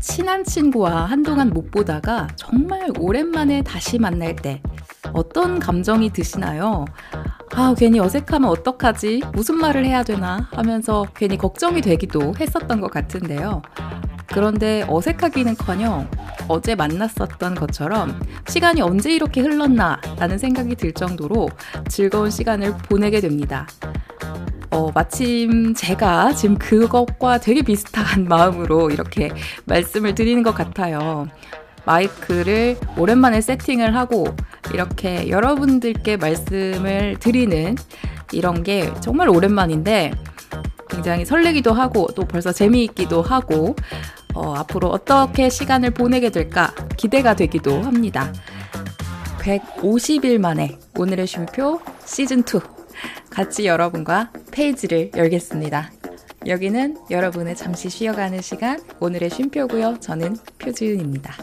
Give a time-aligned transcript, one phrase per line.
[0.00, 4.62] 친한 친구와 한동안 못 보다가 정말 오랜만에 다시 만날 때
[5.12, 6.84] 어떤 감정이 드시나요?
[7.54, 9.22] 아, 괜히 어색하면 어떡하지?
[9.32, 10.48] 무슨 말을 해야 되나?
[10.52, 13.62] 하면서 괜히 걱정이 되기도 했었던 것 같은데요.
[14.28, 16.10] 그런데 어색하기는 커녕
[16.48, 21.48] 어제 만났었던 것처럼 시간이 언제 이렇게 흘렀나 라는 생각이 들 정도로
[21.88, 23.66] 즐거운 시간을 보내게 됩니다.
[24.70, 29.30] 어, 마침 제가 지금 그것과 되게 비슷한 마음으로 이렇게
[29.64, 31.28] 말씀을 드리는 것 같아요.
[31.86, 34.26] 마이크를 오랜만에 세팅을 하고
[34.74, 37.76] 이렇게 여러분들께 말씀을 드리는
[38.32, 40.12] 이런 게 정말 오랜만인데
[40.90, 43.76] 굉장히 설레기도 하고 또 벌써 재미있기도 하고
[44.36, 48.32] 어, 앞으로 어떻게 시간을 보내게 될까 기대가 되기도 합니다.
[49.40, 52.62] 150일 만에 오늘의 쉼표 시즌2
[53.30, 55.90] 같이 여러분과 페이지를 열겠습니다.
[56.46, 60.00] 여기는 여러분의 잠시 쉬어가는 시간 오늘의 쉼표고요.
[60.00, 61.34] 저는 표지은입니다.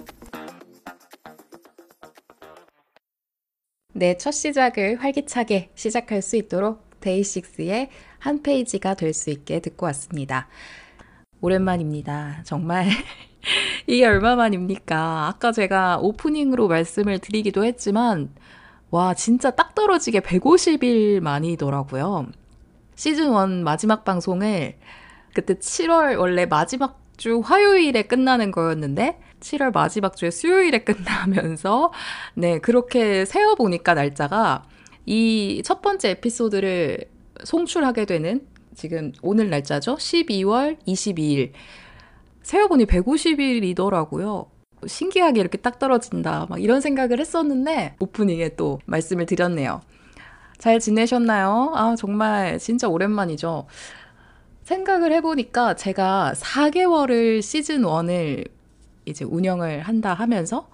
[3.94, 7.90] 네, 첫 시작을 활기차게 시작할 수 있도록 데이식스의
[8.20, 10.48] 한 페이지가 될 수 있게 듣고 왔습니다.
[11.44, 12.42] 오랜만입니다.
[12.46, 12.88] 정말
[13.86, 15.28] 이게 얼마만입니까?
[15.28, 18.34] 아까 제가 오프닝으로 말씀을 드리기도 했지만
[18.92, 22.28] 와, 진짜 딱 떨어지게 150일 만이더라고요.
[22.96, 24.76] 시즌1 마지막 방송을
[25.34, 31.92] 그때 7월 원래 마지막 주 화요일에 끝나는 거였는데 7월 마지막 주에 수요일에 끝나면서
[32.36, 34.64] 네, 그렇게 세어 보니까 날짜가
[35.06, 37.00] 이 첫 번째 에피소드를
[37.44, 39.96] 송출하게 되는 지금 오늘 날짜죠.
[39.96, 41.52] 12월 22일.
[42.42, 44.48] 세어보니 150일이더라고요.
[44.86, 46.48] 신기하게 이렇게 딱 떨어진다.
[46.50, 49.82] 막 이런 생각을 했었는데 오프닝에 또 말씀을 드렸네요.
[50.58, 51.72] 잘 지내셨나요?
[51.76, 53.68] 아, 정말 진짜 오랜만이죠.
[54.64, 58.48] 생각을 해보니까 제가 4개월을 시즌 1을
[59.06, 60.70] 이제 운영을 한다 하면서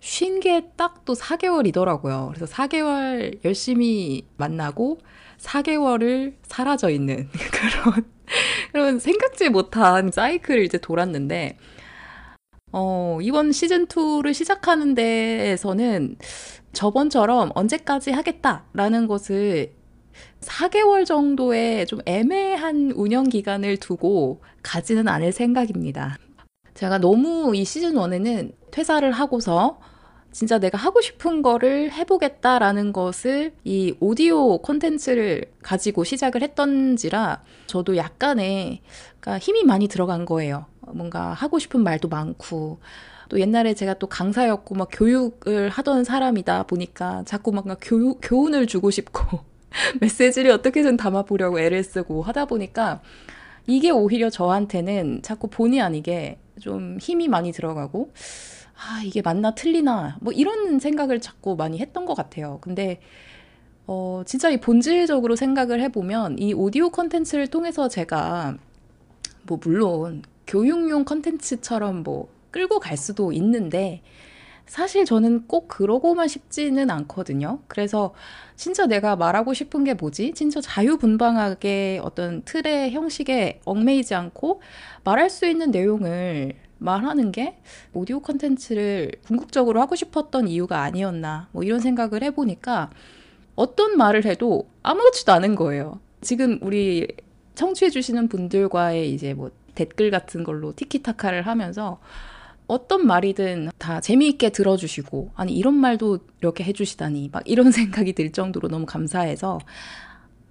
[0.00, 2.28] 쉰 게 딱 또 4개월이더라고요.
[2.28, 4.98] 그래서 4개월 열심히 만나고
[5.42, 8.04] 4개월을 사라져 있는 그런,
[8.72, 11.58] 그런 생각지 못한 사이클을 이제 돌았는데,
[12.72, 16.16] 어, 이번 시즌2를 시작하는 데에서는
[16.72, 19.74] 저번처럼 언제까지 하겠다라는 것을
[20.40, 26.16] 4개월 정도의 좀 애매한 운영 기간을 두고 가지는 않을 생각입니다.
[26.74, 29.78] 제가 너무 이 시즌 1에는 퇴사를 하고서
[30.32, 38.80] 진짜 내가 하고 싶은 거를 해보겠다라는 것을 이 오디오 콘텐츠를 가지고 시작을 했던지라 저도 약간의
[39.20, 40.66] 그러니까 힘이 많이 들어간 거예요.
[40.94, 42.80] 뭔가 하고 싶은 말도 많고
[43.28, 48.90] 또 옛날에 제가 또 강사였고 막 교육을 하던 사람이다 보니까 자꾸 막 교, 교훈을 주고
[48.90, 49.40] 싶고
[50.00, 53.00] 메시지를 어떻게든 담아보려고 애를 쓰고 하다 보니까
[53.66, 58.12] 이게 오히려 저한테는 자꾸 본의 아니게 좀 힘이 많이 들어가고
[58.76, 62.58] 아 이게 맞나 틀리나 뭐 이런 생각을 자꾸 많이 했던 것 같아요.
[62.60, 63.00] 근데
[63.86, 68.56] 어 진짜 이 본질적으로 생각을 해보면 이 오디오 컨텐츠를 통해서 제가
[69.44, 74.02] 뭐 물론 교육용 컨텐츠처럼 뭐 끌고 갈 수도 있는데
[74.66, 77.58] 사실 저는 꼭 그러고만 싶지는 않거든요.
[77.68, 78.14] 그래서
[78.56, 80.32] 진짜 내가 말하고 싶은 게 뭐지?
[80.34, 84.60] 진짜 자유분방하게 어떤 틀의 형식에 얽매이지 않고
[85.04, 87.58] 말할 수 있는 내용을 말하는 게
[87.92, 91.48] 오디오 컨텐츠를 궁극적으로 하고 싶었던 이유가 아니었나.
[91.52, 92.90] 뭐 이런 생각을 해보니까
[93.54, 96.00] 어떤 말을 해도 아무렇지도 않은 거예요.
[96.20, 97.08] 지금 우리
[97.54, 102.00] 청취해주시는 분들과의 이제 뭐 댓글 같은 걸로 티키타카를 하면서
[102.66, 108.68] 어떤 말이든 다 재미있게 들어주시고, 아니, 이런 말도 이렇게 해주시다니, 막 이런 생각이 들 정도로
[108.68, 109.58] 너무 감사해서,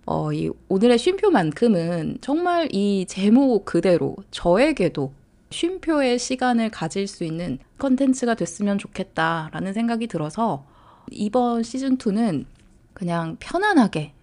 [0.06, 5.14] 어, 이 오늘의 쉼표만큼은 정말 이 제목 그대로 저에게도
[5.52, 10.66] 쉼표의 시간을 가질 수 있는 컨텐츠가 됐으면 좋겠다라는 생각이 들어서
[11.12, 12.46] 이번 시즌2는
[12.94, 14.14] 그냥 편안하게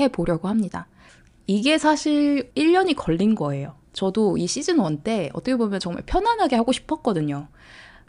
[0.00, 0.86] 해보려고 합니다.
[1.46, 3.74] 이게 사실 1년이 걸린 거예요.
[3.92, 7.48] 저도 이 시즌 1 때 어떻게 보면 정말 편안하게 하고 싶었거든요.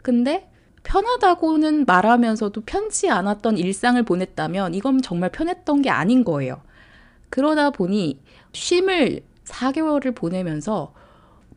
[0.02, 0.50] 근데
[0.82, 6.62] 편하다고는 말하면서도 편치 않았던 일상을 보냈다면 이건 정말 편했던 게 아닌 거예요.
[7.28, 8.20] 그러다 보니
[8.52, 10.94] 쉼을 4개월을 보내면서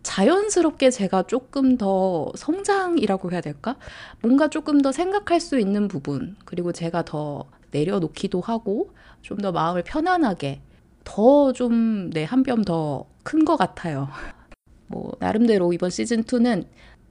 [0.04, 3.78] 자연스럽게 제가 조금 더 성장이라고 해야 될까?
[4.22, 8.92] 뭔가 조금 더 생각할 수 있는 부분, 그리고 제가 더 내려놓기도 하고,
[9.22, 10.62] 좀 더 마음을 편안하게,
[11.06, 14.10] 더 좀, 네, 한 뼘 더 큰 것 같아요.
[14.88, 16.66] 뭐, 나름대로 이번 시즌2는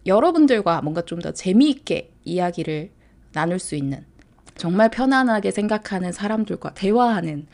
[0.07, 2.91] 여러분들과 뭔가 좀 더 재미있게 이야기를
[3.33, 4.05] 나눌 수 있는,
[4.57, 7.47] 정말 편안하게 생각하는 사람들과 대화하는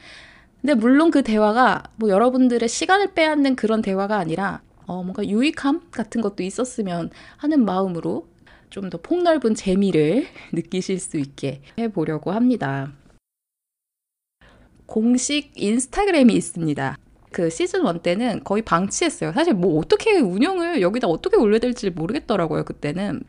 [0.61, 6.21] 근데 물론 그 대화가 뭐 여러분들의 시간을 빼앗는 그런 대화가 아니라 어, 뭔가 유익함 같은
[6.23, 8.27] 것도 있었으면 하는 마음으로
[8.71, 12.93] 좀 더 폭넓은 재미를 느끼실 수 있게 해보려고 합니다.
[14.87, 16.97] 공식 인스타그램이 있습니다.
[17.31, 19.33] 그 시즌 1 때는 거의 방치했어요.
[19.33, 23.23] 사실 뭐 어떻게 운영을 여기다 어떻게 올려야 될지 모르겠더라고요, 그때는.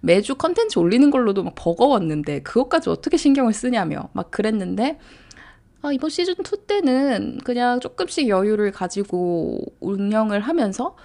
[0.00, 4.98] 매주 컨텐츠 올리는 걸로도 막 버거웠는데 그것까지 어떻게 신경을 쓰냐며 막 그랬는데
[5.82, 10.96] 아, 이번 시즌 2 때는 그냥 조금씩 여유를 가지고 운영을 하면서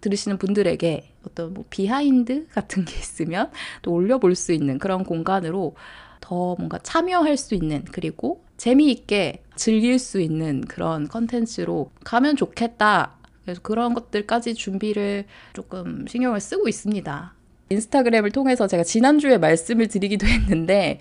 [0.00, 3.50] 들으시는 분들에게 어떤 뭐 behind 같은 게 있으면
[3.82, 5.76] 또 올려볼 수 있는 그런 공간으로
[6.20, 13.16] 더 뭔가 참여할 수 있는 그리고 재미있게 즐길 수 있는 그런 컨텐츠로 가면 좋겠다.
[13.44, 17.34] 그래서 그런 것들까지 준비를 조금 신경을 쓰고 있습니다.
[17.68, 21.00] 인스타그램을 통해서 제가 지난주에 말씀을 드리기도 했는데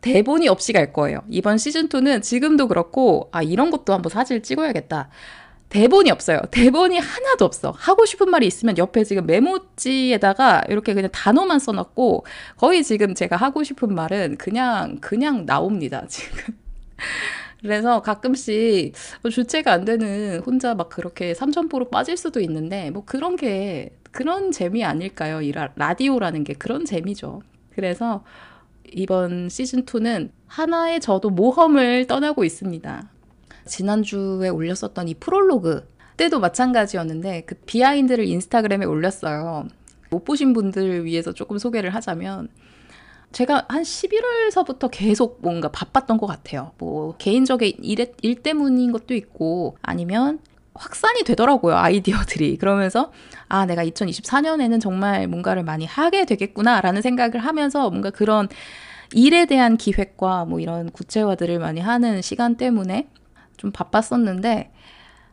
[0.00, 1.20] 대본이 없이 갈 거예요.
[1.28, 5.08] 이번 시즌2는 지금도 그렇고, 아, 이런 것도 한번 사진을 찍어야겠다.
[5.68, 6.40] 대본이 없어요.
[6.52, 7.72] 대본이 하나도 없어.
[7.76, 12.24] 하고 싶은 말이 있으면 옆에 지금 메모지에다가 이렇게 그냥 단어만 써놨고,
[12.56, 16.54] 거의 지금 제가 하고 싶은 말은 그냥, 그냥 나옵니다, 지금.
[17.60, 23.34] 그래서 가끔씩 뭐 주체가 안 되는 혼자 막 그렇게 삼천포로 빠질 수도 있는데, 뭐 그런
[23.34, 25.42] 게, 그런 재미 아닐까요?
[25.42, 27.42] 이 라디오라는 게 그런 재미죠.
[27.74, 28.24] 그래서
[28.92, 33.10] 이번 시즌2는 하나의 저도 모험을 떠나고 있습니다.
[33.66, 39.68] 지난주에 올렸었던 이 프롤로그 때도 마찬가지였는데 그 비하인드를 인스타그램에 올렸어요.
[40.10, 42.48] 못 보신 분들 위해서 조금 소개를 하자면
[43.32, 46.72] 제가 한 11월서부터 계속 뭔가 바빴던 것 같아요.
[46.78, 50.38] 뭐 개인적인 일, 일 때문인 것도 있고 아니면
[50.78, 52.56] 확산이 되더라고요, 아이디어들이.
[52.58, 53.12] 그러면서,
[53.48, 58.48] 아, 내가 2024년에는 정말 뭔가를 많이 하게 되겠구나라는 생각을 하면서 뭔가 그런
[59.12, 63.08] 일에 대한 기획과 뭐 이런 구체화들을 많이 하는 시간 때문에
[63.56, 64.72] 좀 바빴었는데,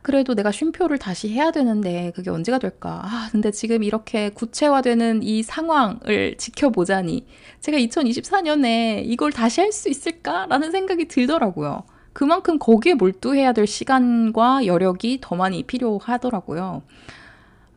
[0.02, 3.00] 그래도 내가 쉼표를 다시 해야 되는데 그게 언제가 될까?
[3.04, 7.26] 아, 근데 지금 이렇게 구체화되는 이 상황을 지켜보자니
[7.60, 11.84] 제가 2024년에 이걸 다시 할 수 있을까라는 생각이 들더라고요.
[12.14, 16.82] 그만큼 거기에 몰두해야 될 시간과 여력이 더 많이 필요하더라고요.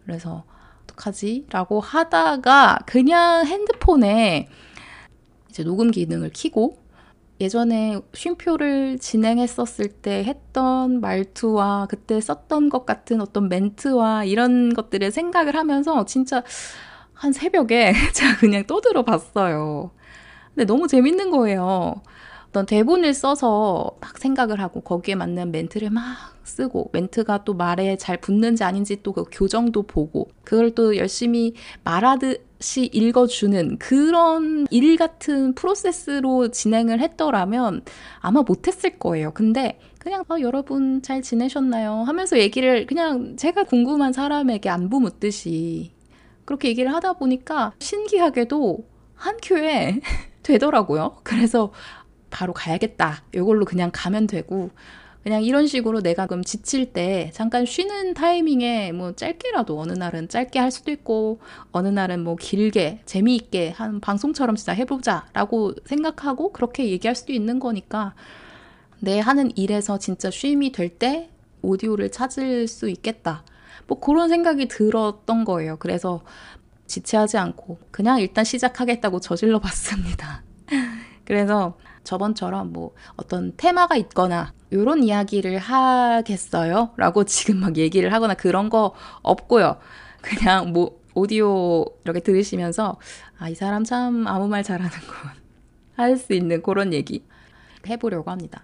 [0.05, 0.45] 그래서
[0.83, 1.47] 어떡하지?
[1.49, 4.47] 라고 하다가 그냥 핸드폰에
[5.49, 6.77] 이제 녹음 기능을 키고
[7.41, 15.55] 예전에 쉼표를 진행했었을 때 했던 말투와 그때 썼던 것 같은 어떤 멘트와 이런 것들을 생각을
[15.55, 16.43] 하면서 진짜
[17.13, 19.91] 한 새벽에 제가 그냥 떠들어 봤어요.
[20.53, 22.01] 근데 너무 재밌는 거예요.
[22.49, 26.03] 어떤 대본을 써서 막 생각을 하고 거기에 맞는 멘트를 막
[26.43, 31.53] 쓰고 멘트가 또 말에 잘 붙는지 아닌지 또 그 교정도 보고 그걸 또 열심히
[31.83, 37.81] 말하듯이 읽어주는 그런 일 같은 프로세스로 진행을 했더라면
[38.19, 39.31] 아마 못했을 거예요.
[39.33, 42.03] 근데 그냥 어, 여러분 잘 지내셨나요?
[42.05, 45.91] 하면서 얘기를 그냥 제가 궁금한 사람에게 안부 묻듯이
[46.45, 48.85] 그렇게 얘기를 하다 보니까 신기하게도
[49.15, 49.99] 한 큐에
[50.43, 51.17] 되더라고요.
[51.23, 51.73] 그래서
[52.29, 53.23] 바로 가야겠다.
[53.33, 54.71] 이걸로 그냥 가면 되고
[55.23, 60.57] 그냥 이런 식으로 내가 그럼 지칠 때 잠깐 쉬는 타이밍에 뭐 짧게라도 어느 날은 짧게
[60.57, 61.39] 할 수도 있고
[61.71, 68.15] 어느 날은 뭐 길게 재미있게 한 방송처럼 진짜 해보자라고 생각하고 그렇게 얘기할 수도 있는 거니까
[68.99, 71.29] 내 하는 일에서 진짜 쉼이 될 때
[71.61, 73.43] 오디오를 찾을 수 있겠다.
[73.87, 75.77] 뭐 그런 생각이 들었던 거예요.
[75.77, 76.23] 그래서
[76.87, 80.43] 지체하지 않고 그냥 일단 시작하겠다고 저질러 봤습니다.
[81.25, 81.77] 그래서
[82.07, 86.91] 저번처럼 뭐 어떤 테마가 있거나 이런 이야기를 하겠어요?
[86.95, 89.77] 라고 지금 막 얘기를 하거나 그런 거 없고요.
[90.21, 92.97] 그냥 뭐 오디오 이렇게 들으시면서
[93.39, 95.31] 아, 이 사람 참 아무 말 잘하는군.
[95.97, 97.23] 할 수 있는 그런 얘기
[97.87, 98.63] 해보려고 합니다.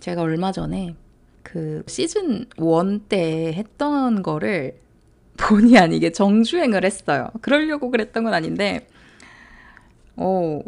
[0.00, 0.94] 제가 얼마 전에
[1.42, 4.80] 그 시즌 1 때 했던 거를
[5.36, 7.28] 본의 아니게 정주행을 했어요.
[7.42, 8.86] 그러려고 그랬던 건 아닌데,
[10.16, 10.60] 어,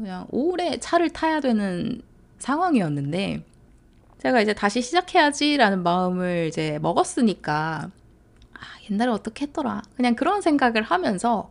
[0.00, 2.02] 그냥 오래 차를 타야 되는
[2.38, 3.44] 상황이었는데
[4.18, 7.90] 제가 이제 다시 시작해야지라는 마음을 이제 먹었으니까
[8.54, 8.58] 아,
[8.90, 9.82] 옛날에 어떻게 했더라.
[9.96, 11.50] 그냥 그런 생각을 하면서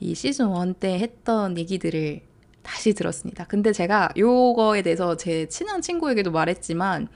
[0.00, 2.20] 이 시즌 1 때 했던 얘기들을
[2.62, 3.44] 다시 들었습니다.
[3.44, 7.08] 근데 제가 요거에 대해서 제 친한 친구에게도 말했지만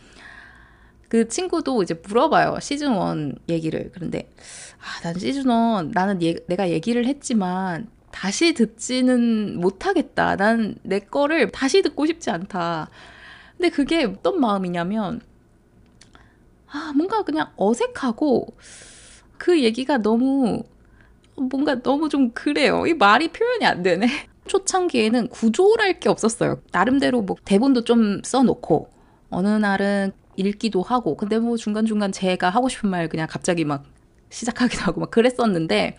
[1.09, 2.59] 그 친구도 이제 물어봐요.
[2.61, 3.90] 시즌 1 얘기를.
[3.93, 4.31] 그런데
[4.79, 10.37] 아, 난 시즌 1 나는 예, 내가 얘기를 했지만 다시 듣지는 못하겠다.
[10.37, 12.88] 난 내 거를 다시 듣고 싶지 않다.
[13.57, 15.21] 근데 그게 어떤 마음이냐면,
[16.69, 18.55] 아, 뭔가 그냥 어색하고,
[19.38, 20.62] 그 얘기가 너무,
[21.37, 22.87] 뭔가 너무 좀 그래요.
[22.87, 24.07] 이 말이 표현이 안 되네.
[24.49, 26.61] 초창기에는 구조랄 게 없었어요.
[26.73, 28.90] 나름대로 뭐 대본도 좀 써놓고,
[29.31, 33.85] 어느 날은 읽기도 하고, 근데 뭐 중간중간 제가 하고 싶은 말 그냥 갑자기 막
[34.31, 35.97] 시작하기도 하고 막 그랬었는데,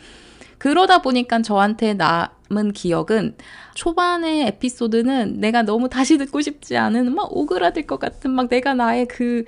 [0.61, 3.35] 그러다 보니까 저한테 남은 기억은
[3.73, 9.07] 초반의 에피소드는 내가 너무 다시 듣고 싶지 않은 막 오그라들 것 같은 막 내가 나의
[9.07, 9.43] 그,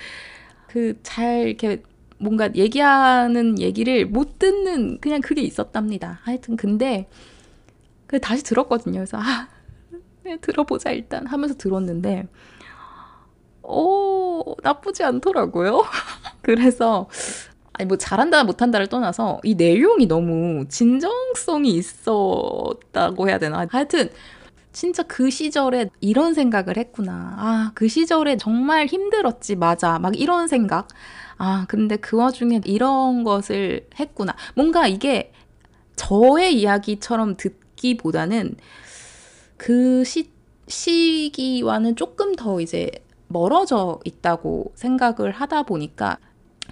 [0.67, 1.83] 그 잘 이렇게
[2.17, 6.19] 뭔가 얘기하는 얘기를 못 듣는 그냥 그게 있었답니다.
[6.23, 7.07] 하여튼 근데
[8.07, 8.99] 그 다시 들었거든요.
[8.99, 9.49] 그래서 아,
[10.23, 12.27] 네, 들어보자 일단 하면서 들었는데
[13.61, 15.83] 오, 나쁘지 않더라고요.
[16.41, 17.07] 그래서
[17.73, 23.65] 아니 뭐 잘한다 못한다를 떠나서 이 내용이 너무 진정성이 있었다고 해야 되나.
[23.69, 24.09] 하여튼
[24.71, 27.35] 진짜 그 시절에 이런 생각을 했구나.
[27.37, 29.55] 아, 그 시절에 정말 힘들었지.
[29.55, 29.99] 맞아.
[29.99, 30.87] 막 이런 생각.
[31.37, 34.35] 아, 근데 그 와중에 이런 것을 했구나.
[34.55, 35.31] 뭔가 이게
[35.95, 38.55] 저의 이야기처럼 듣기보다는
[39.57, 40.31] 그 시,
[40.67, 42.89] 시기와는 조금 더 이제
[43.27, 46.17] 멀어져 있다고 생각을 하다 보니까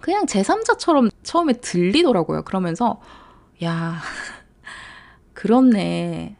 [0.01, 2.43] 그냥 제3자처럼 처음에 들리더라고요.
[2.43, 2.99] 그러면서,
[3.63, 3.99] 야,
[5.33, 6.35] 그렇네.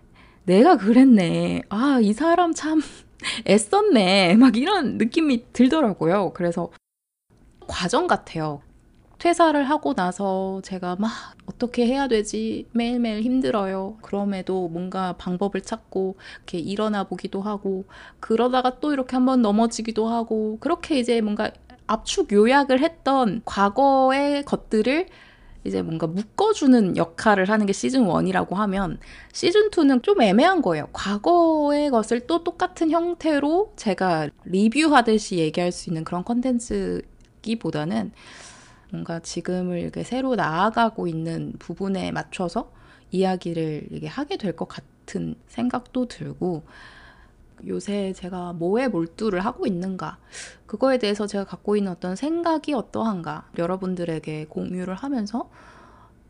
[0.45, 1.61] 내가 그랬네.
[1.69, 2.81] 아, 이 사람 참
[3.47, 4.35] 애썼네.
[4.35, 6.33] 막 이런 느낌이 들더라고요.
[6.33, 6.71] 그래서
[7.67, 8.61] 과정 같아요.
[9.19, 11.11] 퇴사를 하고 나서 제가 막
[11.45, 12.67] 어떻게 해야 되지?
[12.71, 13.97] 매일매일 힘들어요.
[14.01, 17.85] 그럼에도 뭔가 방법을 찾고 이렇게 일어나 보기도 하고
[18.19, 21.51] 그러다가 또 이렇게 한번 넘어지기도 하고 그렇게 이제 뭔가
[21.91, 25.07] 압축 요약을 했던 과거의 것들을
[25.63, 28.97] 이제 뭔가 묶어주는 역할을 하는 게 시즌 1이라고 하면
[29.33, 30.87] 시즌 2는 좀 애매한 거예요.
[30.93, 38.11] 과거의 것을 또 똑같은 형태로 제가 리뷰하듯이 얘기할 수 있는 그런 컨텐츠기보다는
[38.91, 42.71] 뭔가 지금을 이렇게 새로 나아가고 있는 부분에 맞춰서
[43.11, 46.63] 이야기를 이게 하게 될 것 같은 생각도 들고
[47.67, 50.17] 요새 제가 뭐에 몰두를 하고 있는가
[50.65, 55.49] 그거에 대해서 제가 갖고 있는 어떤 생각이 어떠한가 여러분들에게 공유를 하면서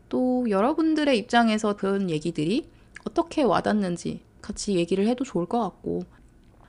[0.08, 2.68] 또 여러분들의 입장에서 그런 얘기들이
[3.06, 6.04] 어떻게 와닿는지 같이 얘기를 해도 좋을 것 같고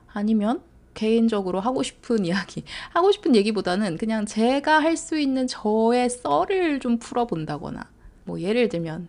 [0.08, 0.62] 아니면
[0.94, 7.00] 개인적으로 하고 싶은 이야기 하고 싶은 얘기보다는 그냥 제가 할 수 있는 저의 썰을 좀
[7.00, 7.90] 풀어본다거나
[8.26, 9.08] 뭐 예를 들면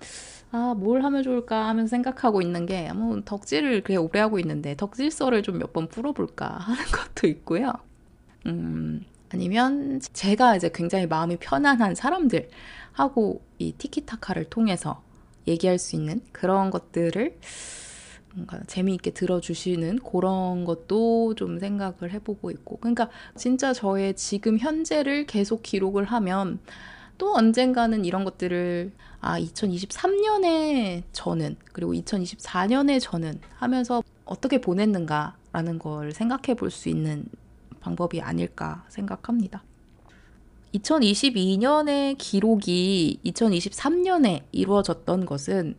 [0.56, 5.42] 아, 뭘 하면 좋을까 하면서 생각하고 있는 게, 뭐, 덕질을 그래 오래 하고 있는데, 덕질서를
[5.42, 7.72] 좀 몇 번 풀어볼까 하는 것도 있고요.
[8.46, 12.48] 음, 아니면 제가 이제 굉장히 마음이 편안한 사람들
[12.92, 15.02] 하고 이 티키타카를 통해서
[15.48, 17.38] 얘기할 수 있는 그런 것들을
[18.34, 22.78] 뭔가 재미있게 들어주시는 그런 것도 좀 생각을 해보고 있고.
[22.78, 26.58] 그러니까 진짜 저의 지금 현재를 계속 기록을 하면
[27.18, 36.54] 또 언젠가는 이런 것들을 아, 2023년에 저는 그리고 2024년에 저는 하면서 어떻게 보냈는가라는 걸 생각해
[36.54, 37.26] 볼 수 있는
[37.80, 39.62] 방법이 아닐까 생각합니다.
[40.74, 45.76] 2022년의 기록이 2023년에 이루어졌던 것은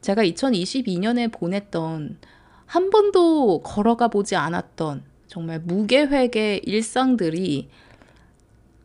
[0.00, 2.18] 제가 2022년에 보냈던
[2.66, 7.68] 한 번도 걸어가 보지 않았던 정말 무계획의 일상들이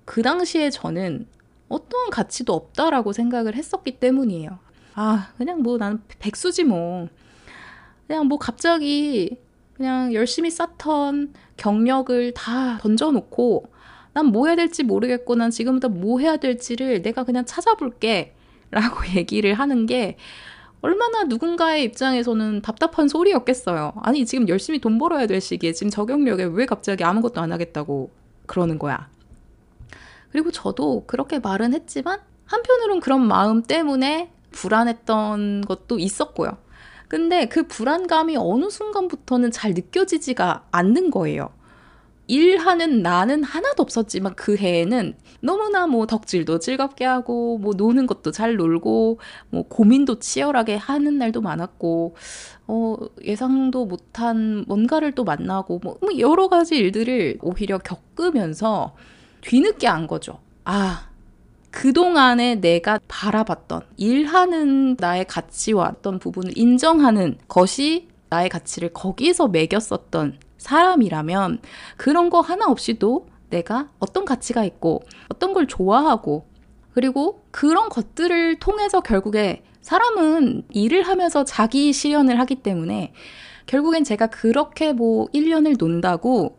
[0.05, 1.25] 그 당시에 저는
[1.69, 4.59] 어떠한 가치도 없다라고 생각을 했었기 때문이에요.
[4.95, 7.07] 아, 그냥 뭐 나는 백수지 뭐.
[8.07, 9.37] 그냥 뭐 갑자기
[9.73, 13.65] 그냥 열심히 쌓던 경력을 다 던져놓고
[14.13, 18.33] 난 뭐 해야 될지 모르겠고 난 지금부터 뭐 해야 될지를 내가 그냥 찾아볼게
[18.71, 20.17] 라고 얘기를 하는 게
[20.81, 23.93] 얼마나 누군가의 입장에서는 답답한 소리였겠어요.
[24.03, 28.11] 아니, 지금 열심히 돈 벌어야 될 시기에 지금 저경력에 왜 갑자기 아무것도 안 하겠다고
[28.45, 29.09] 그러는 거야.
[30.31, 36.57] 그리고 저도 그렇게 말은 했지만 한편으론 그런 마음 때문에 불안했던 것도 있었고요.
[37.07, 41.49] 근데 그 불안감이 어느 순간부터는 잘 느껴지지가 않는 거예요.
[42.27, 48.57] 일하는 나는 하나도 없었지만 그 해에는 너무나 뭐 덕질도 즐겁게 하고 뭐 노는 것도 잘
[48.57, 49.19] 놀고
[49.49, 52.15] 뭐 고민도 치열하게 하는 날도 많았고
[52.67, 58.93] 어 예상도 못한 뭔가를 또 만나고 뭐, 뭐 여러 가지 일들을 오히려 겪으면서
[59.47, 60.39] 뒤늦게 안 거죠.
[60.65, 61.07] 아,
[61.71, 71.59] 그동안에 내가 바라봤던 일하는 나의 가치와 어떤 부분을 인정하는 것이 나의 가치를 거기서 매겼었던 사람이라면
[71.95, 76.45] 그런 거 하나 없이도 내가 어떤 가치가 있고 어떤 걸 좋아하고
[76.93, 83.13] 그리고 그런 것들을 통해서 결국에 사람은 일을 하면서 자기 실현을 하기 때문에
[83.65, 86.57] 결국엔 제가 그렇게 뭐 1년을 논다고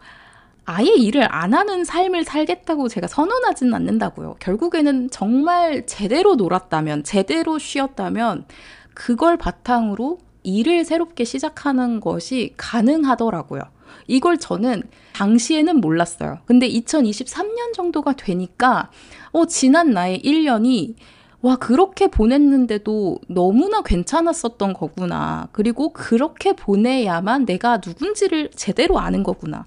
[0.71, 4.37] 아예 일을 안 하는 삶을 살겠다고 제가 선언하지는 않는다고요.
[4.39, 8.45] 결국에는 정말 제대로 놀았다면, 제대로 쉬었다면,
[8.93, 13.63] 그걸 바탕으로 일을 새롭게 시작하는 것이 가능하더라고요.
[14.09, 14.83] 이걸 저는
[15.15, 16.41] 당시에는 몰랐어요.
[16.45, 18.91] 근데 2023년 정도가 되니까,
[19.33, 20.97] 어, 지난 나의 1년이
[21.41, 25.49] 와, 그렇게 보냈는데도 너무나 괜찮았었던 거구나.
[25.53, 29.67] 그리고 그렇게 보내야만 내가 누군지를 제대로 아는 거구나.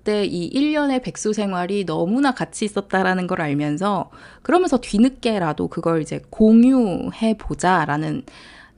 [0.00, 4.10] 그때 이 1년의 백수 생활이 너무나 가치 있었다라는 걸 알면서
[4.42, 8.22] 그러면서 뒤늦게라도 그걸 이제 공유해 보자라는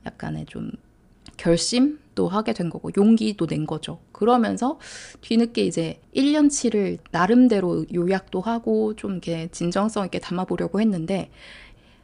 [0.05, 0.71] 약간의 좀
[1.37, 3.99] 결심도 하게 된 거고 용기도 낸 거죠.
[4.11, 4.79] 그러면서
[5.21, 11.31] 뒤늦게 이제 1년치를 나름대로 요약도 하고 좀 이렇게 진정성 있게 담아보려고 했는데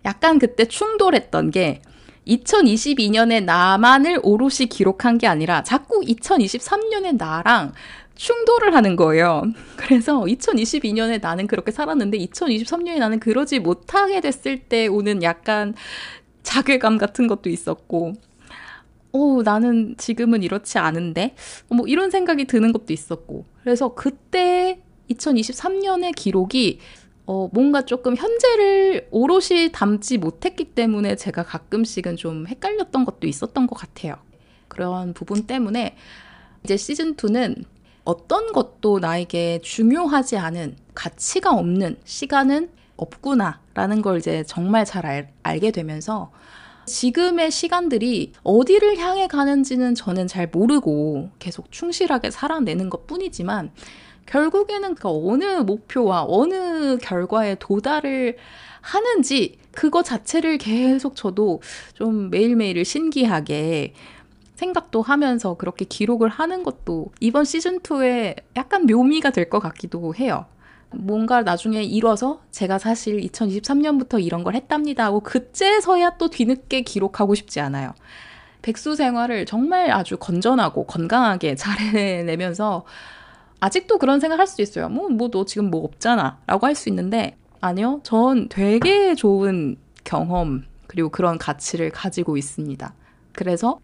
[0.06, 1.82] 약간 그때 충돌했던 게
[2.28, 7.74] 2022년에 나만을 오롯이 기록한 게 아니라 자꾸 2023년에 나랑
[8.20, 9.44] 충돌을 하는 거예요.
[9.78, 15.74] 그래서 2022년에 나는 그렇게 살았는데 2023년에 나는 그러지 못하게 됐을 때 오는 약간
[16.44, 18.14] 자괴감 같은 것도 있었고,
[19.14, 21.34] 어, 나는 지금은 이렇지 않은데?
[21.70, 23.46] 뭐 이런 생각이 드는 것도 있었고.
[23.64, 26.80] 그래서 그때 2023년의 기록이
[27.26, 33.76] 어, 뭔가 조금 현재를 오롯이 담지 못했기 때문에 제가 가끔씩은 좀 헷갈렸던 것도 있었던 것
[33.76, 34.16] 같아요.
[34.68, 35.96] 그런 부분 때문에
[36.66, 37.64] 이제 시즌2는
[38.04, 45.72] 어떤 것도 나에게 중요하지 않은 가치가 없는 시간은 없구나라는 걸 이제 정말 잘 알, 알게
[45.72, 46.32] 되면서
[46.86, 53.72] 지금의 시간들이 어디를 향해 가는지는 저는 잘 모르고 계속 충실하게 살아내는 것 뿐이지만
[54.26, 58.38] 결국에는 그 어느 목표와 어느 결과에 도달을
[58.82, 61.62] 하는지 그거 자체를 계속 저도
[61.94, 63.94] 좀 매일매일을 신기하게
[64.64, 70.46] 생각도 하면서 그렇게 기록을 하는 것도 이번 시즌2에 약간 묘미가 될 것 같기도 해요.
[70.92, 77.60] 뭔가 나중에 이뤄서 제가 사실 2023년부터 이런 걸 했답니다 하고 그제서야 또 뒤늦게 기록하고 싶지
[77.62, 77.94] 않아요.
[78.62, 82.86] 백수 생활을 정말 아주 건전하고 건강하게 잘 해내면서
[83.62, 84.90] 아직도 그런 생각 할 수 있어요.
[84.90, 86.40] 뭐, 뭐, 너 지금 뭐 없잖아.
[86.48, 88.00] 라고 할 수 있는데, 아니요.
[88.04, 92.94] 전 되게 좋은 경험, 그리고 그런 가치를 가지고 있습니다.
[93.34, 93.80] 그래서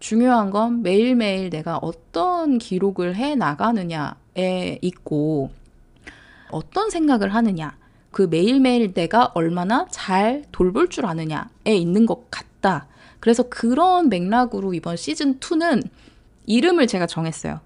[0.00, 5.50] 중요한 건 매일매일 내가 어떤 기록을 해 나가느냐에 있고,
[6.50, 7.76] 어떤 생각을 하느냐,
[8.10, 12.86] 그 매일매일 내가 얼마나 잘 돌볼 줄 아느냐에 있는 것 같다.
[13.20, 15.88] 그래서 그런 맥락으로 이번 시즌 2는
[16.46, 17.60] 이름을 제가 정했어요.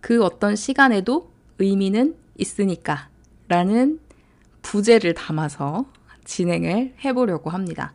[0.00, 3.08] 그 어떤 시간에도 의미는 있으니까
[3.48, 4.00] 라는
[4.62, 5.86] 부제를 담아서
[6.24, 7.92] 진행을 해보려고 합니다.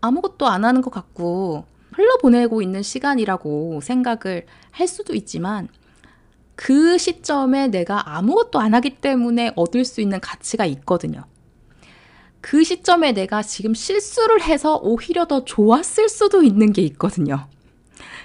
[0.00, 5.68] 아무것도 안 하는 것 같고 흘러보내고 있는 시간이라고 생각을 할 수도 있지만
[6.54, 11.24] 그 시점에 내가 아무것도 안 하기 때문에 얻을 수 있는 가치가 있거든요.
[12.40, 17.48] 그 시점에 내가 지금 실수를 해서 오히려 더 좋았을 수도 있는 게 있거든요.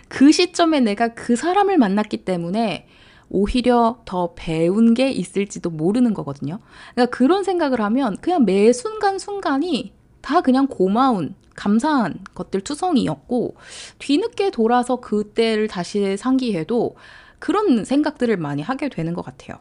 [0.07, 2.87] 그 시점에 내가 그 사람을 만났기 때문에
[3.29, 6.59] 오히려 더 배운 게 있을지도 모르는 거거든요.
[6.93, 13.55] 그러니까 그런 생각을 하면 그냥 매 순간순간이 다 그냥 고마운, 감사한 것들 투성이었고,
[13.99, 16.95] 뒤늦게 돌아서 그때를 다시 상기해도
[17.39, 19.57] 그런 생각들을 많이 하게 되는 것 같아요.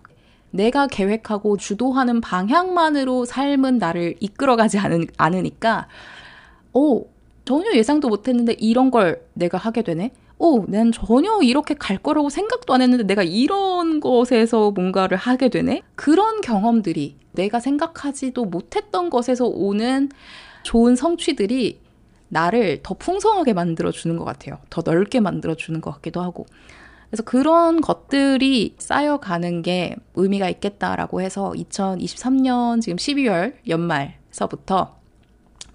[0.50, 5.88] 내가 계획하고 주도하는 방향만으로 삶은 나를 이끌어가지 않으, 않으니까,
[6.72, 7.06] 오,
[7.44, 10.12] 전혀 예상도 못했는데 이런 걸 내가 하게 되네?
[10.38, 15.82] 오, 난 전혀 이렇게 갈 거라고 생각도 안 했는데 내가 이런 것에서 뭔가를 하게 되네?
[15.94, 20.08] 그런 경험들이 내가 생각하지도 못했던 것에서 오는
[20.62, 21.80] 좋은 성취들이
[22.34, 24.58] 나를 더 풍성하게 만들어주는 것 같아요.
[24.68, 26.46] 더 넓게 만들어주는 것 같기도 하고.
[27.08, 34.96] 그래서 그런 것들이 쌓여가는 게 의미가 있겠다라고 해서 2023년 지금 12월 연말서부터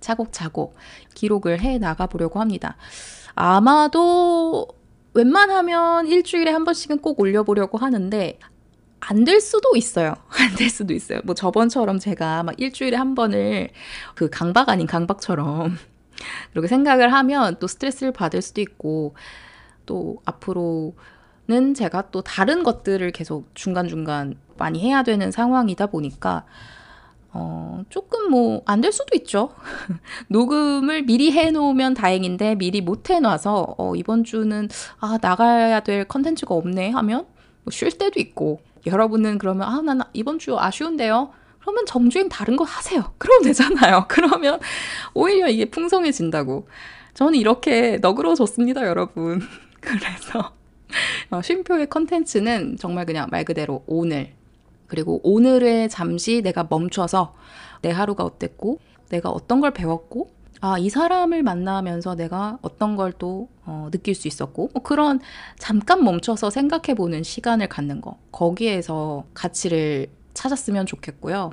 [0.02, 0.76] 차곡차곡
[1.14, 2.76] 기록을 해 나가보려고 합니다.
[3.36, 4.68] 아마도
[5.14, 8.38] 웬만하면 일주일에 한 번씩은 꼭 올려보려고 하는데
[9.00, 10.16] 안될 수도 있어요.
[10.38, 11.22] 안 될 수도 있어요.
[11.24, 13.70] 뭐 저번처럼 제가 막 일주일에 한 번을
[14.14, 15.78] 그 강박 아닌 강박처럼
[16.52, 19.16] 그렇게 생각을 하면 또 스트레스를 받을 수도 있고
[19.86, 26.46] 또 앞으로는 제가 또 다른 것들을 계속 중간중간 많이 해야 되는 상황이다 보니까
[27.32, 29.52] 어, 조금 뭐, 안 될 수도 있죠.
[30.30, 34.68] 녹음을 미리 해놓으면 다행인데, 미리 못 해놔서, 어, 이번 주는,
[35.00, 37.28] 아, 나가야 될 컨텐츠가 없네 하면,
[37.64, 41.30] 뭐 쉴 때도 있고, 여러분은 그러면, 아, 난 이번 주 아쉬운데요?
[41.70, 43.14] 그러면 정주행 다른 거 하세요.
[43.20, 44.06] 그러면 되잖아요.
[44.08, 44.60] 그러면
[45.14, 46.68] 오히려 이게 풍성해진다고.
[47.14, 49.42] 저는 이렇게 너그러워졌습니다, 여러분.
[49.80, 50.54] 그래서,
[51.30, 54.34] 어, 쉼표의 컨텐츠는 정말 그냥 말 그대로 오늘,
[54.88, 57.36] 그리고 오늘에 잠시 내가 멈춰서
[57.82, 58.80] 내 하루가 어땠고,
[59.10, 64.72] 내가 어떤 걸 배웠고, 아, 이 사람을 만나면서 내가 어떤 걸또 어, 느낄 수 있었고,
[64.74, 65.20] 뭐 그런
[65.58, 68.18] 잠깐 멈춰서 생각해 보는 시간을 갖는 거.
[68.32, 70.08] 거기에서 가치를
[70.44, 71.52] 찾았으면 좋겠고요.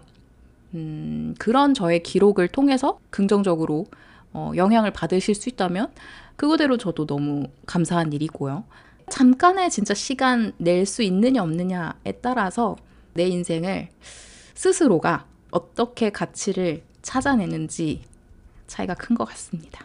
[0.75, 3.87] 음, 그런 저의 기록을 통해서 긍정적으로
[4.33, 5.91] 어, 영향을 받으실 수 있다면
[6.37, 8.65] 그거대로 저도 너무 감사한 일이고요.
[9.11, 12.77] 잠깐의 진짜 시간 낼 수 있느냐 없느냐에 따라서
[13.15, 13.89] 내 인생을
[14.55, 18.03] 스스로가 어떻게 가치를 찾아내는지
[18.69, 19.85] 차이가 큰 것 같습니다.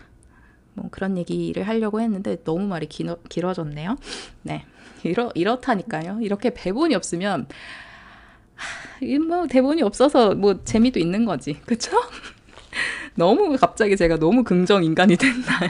[0.73, 3.95] 뭐 그런 얘기를 하려고 했는데 너무 말이 길어, 길어졌네요.
[4.43, 4.65] 네.
[5.03, 6.19] 이러, 이렇다니까요.
[6.21, 7.47] 이렇게 대본이 없으면,
[9.28, 11.54] 뭐 대본이 없어서 뭐 재미도 있는 거지.
[11.65, 11.91] 그쵸?
[13.15, 15.69] 너무 갑자기 제가 너무 긍정 인간이 됐나요?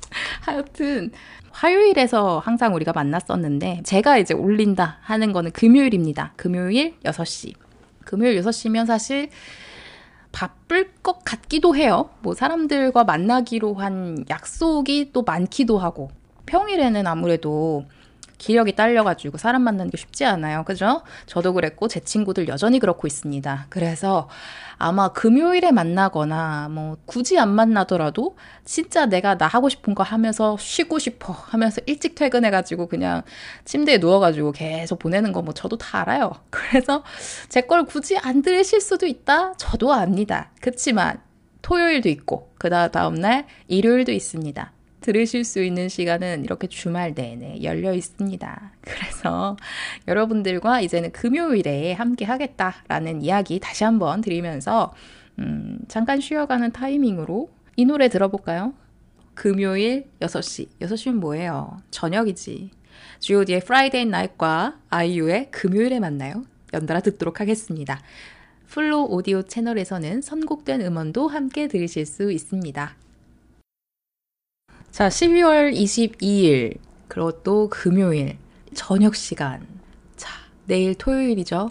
[0.42, 1.10] 하여튼,
[1.50, 6.32] 화요일에서 항상 우리가 만났었는데, 제가 이제 올린다 하는 거는 금요일입니다.
[6.36, 7.54] 금요일 6시.
[8.04, 9.30] 금요일 6시면 사실
[10.32, 12.10] 바쁠 것 같기도 해요.
[12.20, 16.10] 뭐 사람들과 만나기로 한 약속이 또 많기도 하고.
[16.44, 17.86] 평일에는 아무래도
[18.38, 20.64] 기력이 딸려가지고 사람 만나는 게 쉽지 않아요.
[20.64, 21.02] 그죠?
[21.26, 23.66] 저도 그랬고, 제 친구들 여전히 그렇고 있습니다.
[23.70, 24.28] 그래서
[24.78, 30.98] 아마 금요일에 만나거나, 뭐, 굳이 안 만나더라도, 진짜 내가 나 하고 싶은 거 하면서 쉬고
[30.98, 33.22] 싶어 하면서 일찍 퇴근해가지고 그냥
[33.64, 36.32] 침대에 누워가지고 계속 보내는 거 뭐 저도 다 알아요.
[36.50, 37.02] 그래서
[37.48, 39.54] 제 걸 굳이 안 들으실 수도 있다?
[39.54, 40.50] 저도 압니다.
[40.60, 41.20] 그치만,
[41.62, 44.72] 토요일도 있고, 그 다음날 일요일도 있습니다.
[45.06, 48.72] 들으실 수 있는 시간은 이렇게 주말 내내 열려 있습니다.
[48.80, 49.56] 그래서
[50.08, 54.92] 여러분들과 이제는 금요일에 함께 하겠다라는 이야기 다시 한번 드리면서
[55.38, 58.74] 음, 잠깐 쉬어가는 타이밍으로 이 노래 들어볼까요?
[59.34, 60.80] 금요일 6시.
[60.80, 61.78] 6시면 뭐예요?
[61.92, 62.70] 저녁이지.
[63.20, 66.42] G.O.D의 Friday Night과 아이유의 금요일에 만나요.
[66.74, 68.00] 연달아 듣도록 하겠습니다.
[68.66, 73.05] 플로 오디오 채널에서는 선곡된 음원도 함께 들으실 수 있습니다.
[74.96, 78.38] 자, 12월 22일, 그리고 또 금요일,
[78.72, 79.66] 저녁 시간.
[80.16, 80.30] 자,
[80.64, 81.70] 내일 토요일이죠.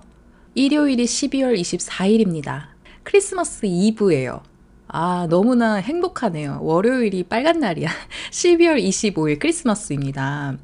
[0.54, 2.66] 일요일이 12월 24일입니다.
[3.02, 4.44] 크리스마스 이브예요.
[4.90, 6.60] 아, 너무나 행복하네요.
[6.62, 7.90] 월요일이 빨간 날이야.
[8.30, 10.58] 12월 25일 크리스마스입니다.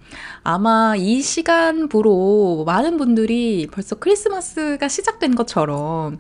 [0.44, 6.20] 아마 이 시간부로 많은 분들이 벌써 크리스마스가 시작된 것처럼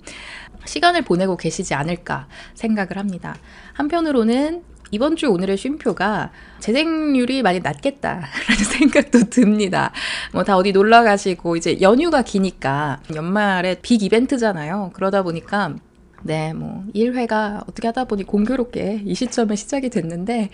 [0.65, 3.35] 시간을 보내고 계시지 않을까 생각을 합니다.
[3.73, 8.27] 한편으로는 이번 주 오늘의 쉼표가 재생률이 많이 낮겠다라는
[8.77, 9.91] 생각도 듭니다.
[10.33, 14.91] 뭐 다 어디 놀러 가시고 이제 연휴가 기니까 연말에 빅 이벤트잖아요.
[14.93, 15.75] 그러다 보니까
[16.23, 20.49] 네, 뭐 1회가 어떻게 하다 보니 공교롭게 이 시점에 시작이 됐는데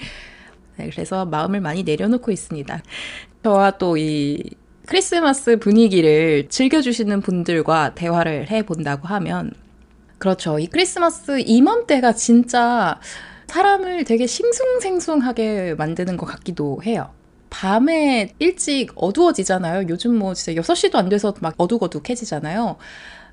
[0.78, 2.82] 네, 그래서 마음을 많이 내려놓고 있습니다.
[3.43, 4.43] 저와 또 이
[4.86, 9.52] 크리스마스 분위기를 즐겨주시는 분들과 대화를 해본다고 하면
[10.17, 10.60] 그렇죠.
[10.60, 13.00] 이 크리스마스 이맘때가 진짜
[13.47, 17.10] 사람을 되게 싱숭생숭하게 만드는 것 같기도 해요.
[17.49, 19.88] 밤에 일찍 어두워지잖아요.
[19.89, 22.77] 요즘 뭐 진짜 6시도 안 돼서 막 어둑어둑해지잖아요.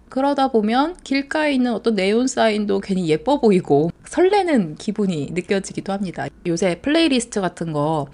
[0.09, 6.29] 그러다 보면 길가에 있는 어떤 네온 사인도 괜히 예뻐 보이고 설레는 기분이 느껴지기도 합니다.
[6.47, 8.07] 요새 플레이리스트 같은 거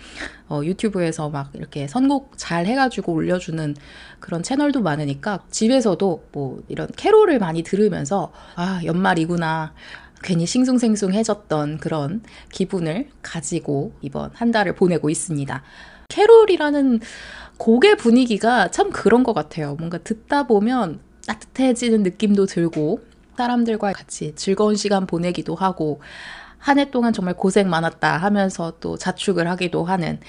[0.48, 3.76] 어, 유튜브에서 막 이렇게 선곡 잘 해가지고 올려주는
[4.18, 9.74] 그런 채널도 많으니까 집에서도 뭐 이런 캐롤을 많이 들으면서 아 연말이구나
[10.22, 15.62] 괜히 싱숭생숭해졌던 그런 기분을 가지고 이번 한 달을 보내고 있습니다.
[16.08, 17.00] 캐롤이라는
[17.58, 19.76] 곡의 분위기가 참 그런 것 같아요.
[19.76, 23.00] 뭔가 듣다 보면 따뜻해지는 느낌도 들고
[23.36, 26.00] 사람들과 같이 즐거운 시간 보내기도 하고
[26.58, 30.20] 한 해 동안 정말 고생 많았다 하면서 또 자축을 하기도 하는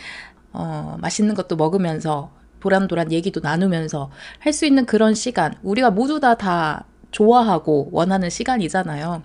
[0.54, 6.86] 어, 맛있는 것도 먹으면서 도란도란 얘기도 나누면서 할 수 있는 그런 시간 우리가 모두 다다
[7.12, 9.24] 좋아하고 원하는 시간이잖아요.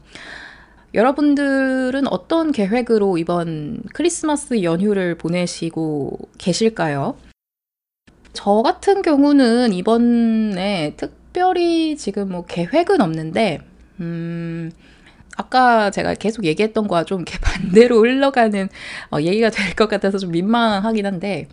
[0.94, 7.16] 여러분들은 어떤 계획으로 이번 크리스마스 연휴를 보내시고 계실까요?
[8.32, 13.60] 저 같은 경우는 이번에 특별히 지금 뭐 계획은 없는데,
[14.00, 14.70] 음,
[15.36, 18.68] 아까 제가 계속 얘기했던 거와 좀 이렇게 반대로 흘러가는
[19.10, 21.48] 어, 얘기가 될 것 같아서 좀 민망하긴 한데,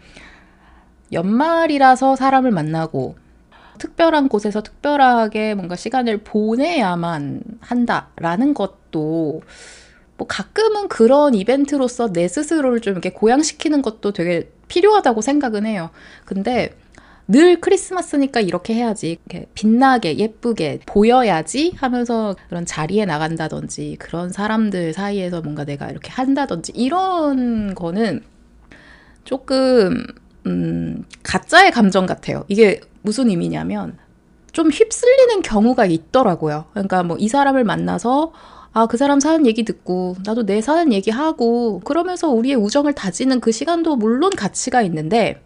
[1.12, 3.16] 연말이라서 사람을 만나고,
[3.84, 9.42] 특별한 곳에서 특별하게 뭔가 시간을 보내야만 한다라는 것도
[10.16, 15.90] 뭐 가끔은 그런 이벤트로서 내 스스로를 좀 이렇게 고양시키는 것도 되게 필요하다고 생각은 해요.
[16.24, 16.74] 근데
[17.28, 19.18] 늘 크리스마스니까 이렇게 해야지.
[19.26, 26.72] 이렇게 빛나게, 예쁘게 보여야지 하면서 그런 자리에 나간다든지 그런 사람들 사이에서 뭔가 내가 이렇게 한다든지
[26.74, 28.24] 이런 거는
[29.26, 30.06] 조금,
[30.46, 32.46] 음, 가짜의 감정 같아요.
[32.48, 33.98] 이게 무슨 의미냐면
[34.52, 36.66] 좀 휩쓸리는 경우가 있더라고요.
[36.72, 38.34] 그러니까 뭐 이 사람을 만나서
[38.76, 43.40] 아, 그 사람 사는 얘기 듣고, 나도 내 사는 얘기 하고, 그러면서 우리의 우정을 다지는
[43.40, 45.40] 그 시간도 물론 가치가 있는데,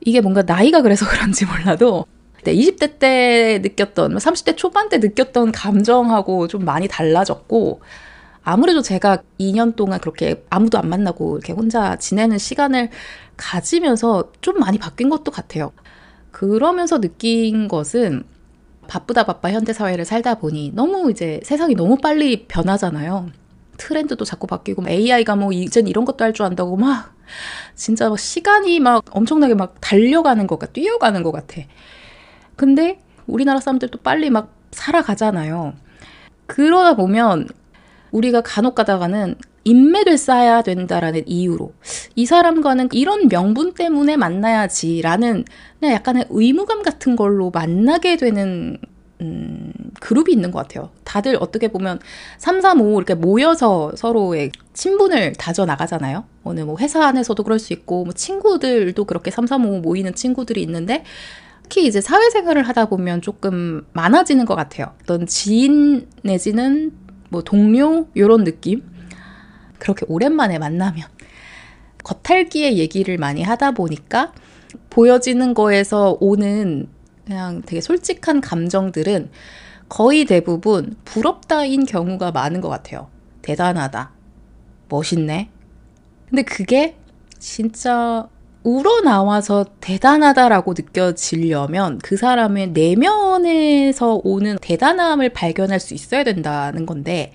[0.00, 2.06] 이게 뭔가 나이가 그래서 그런지 몰라도,
[2.44, 7.80] 20대 때 느꼈던, 30대 초반 때 느꼈던 감정하고 좀 많이 달라졌고,
[8.42, 12.90] 아무래도 제가 2년 동안 그렇게 아무도 안 만나고 이렇게 혼자 지내는 시간을
[13.36, 15.72] 가지면서 좀 많이 바뀐 것도 같아요.
[16.34, 18.24] 그러면서 느낀 것은
[18.88, 23.30] 바쁘다 바빠 현대 사회를 살다 보니 너무 이제 세상이 너무 빨리 변하잖아요.
[23.76, 27.14] 트렌드도 자꾸 바뀌고 AI가 뭐 이젠 이런 것도 할 줄 안다고 막
[27.76, 31.62] 진짜 막 시간이 막 엄청나게 막 달려가는 것 같아 뛰어가는 것 같아.
[32.56, 35.74] 근데 우리나라 사람들도 빨리 막 살아가잖아요.
[36.46, 37.46] 그러다 보면
[38.10, 41.72] 우리가 간혹 가다가는 인맥을 쌓아야 된다라는 이유로
[42.14, 45.44] 이 사람과는 이런 명분 때문에 만나야지라는
[45.80, 48.78] 그냥 약간의 의무감 같은 걸로 만나게 되는
[49.20, 50.90] 음, 그룹이 있는 것 같아요.
[51.04, 51.98] 다들 어떻게 보면
[52.38, 56.24] 3, 3, 5 이렇게 모여서 서로의 친분을 다져 나가잖아요.
[56.42, 60.60] 어느 뭐 회사 안에서도 그럴 수 있고, 뭐 친구들도 그렇게 3, 3, 5 모이는 친구들이
[60.62, 61.04] 있는데,
[61.62, 64.92] 특히 이제 사회생활을 하다 보면 조금 많아지는 것 같아요.
[65.02, 66.92] 어떤 지인 내지는
[67.30, 68.82] 뭐 동료, 요런 느낌?
[69.84, 71.06] 그렇게 오랜만에 만나면
[72.04, 74.32] 겉핥기의 얘기를 많이 하다 보니까
[74.88, 76.88] 보여지는 거에서 오는
[77.26, 79.30] 그냥 되게 솔직한 감정들은
[79.90, 83.08] 거의 대부분 부럽다인 경우가 많은 것 같아요.
[83.42, 84.10] 대단하다.
[84.88, 85.50] 멋있네.
[86.30, 86.96] 근데 그게
[87.38, 88.26] 진짜
[88.62, 97.32] 우러나와서 대단하다라고 느껴지려면 그 사람의 내면에서 오는 대단함을 발견할 수 있어야 된다는 건데,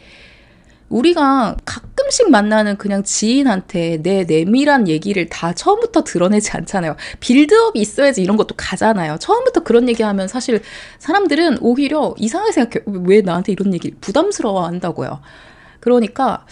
[0.89, 6.95] 우리가 가끔 씩 만나는 그냥 지인한테 내 내밀한 얘기를 다 처음부터 드러내지 않잖아요.
[7.19, 9.17] 빌드업이 있어야지 이런 것도 가잖아요.
[9.19, 10.61] 처음부터 그런 얘기하면 사실
[10.99, 13.03] 사람들은 오히려 이상하게 생각해요.
[13.05, 15.19] 왜 나한테 이런 얘기 부담스러워 한다고요.
[15.79, 16.45] 그러니까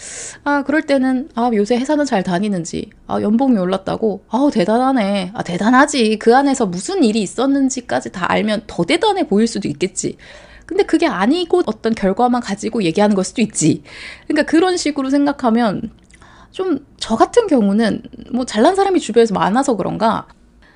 [0.44, 6.18] 아 그럴 때는 아 요새 회사는 잘 다니는지 아 연봉이 올랐다고 아우 대단하네 아 대단하지
[6.18, 10.16] 그 안에서 무슨 일이 있었는지까지 다 알면 더 대단해 보일 수도 있겠지
[10.68, 13.82] 근데 그게 아니고 어떤 결과만 가지고 얘기하는 걸 수도 있지.
[14.28, 15.90] 그러니까 그런 식으로 생각하면
[16.52, 18.02] 좀 저 같은 경우는
[18.32, 20.26] 뭐 잘난 사람이 주변에서 많아서 그런가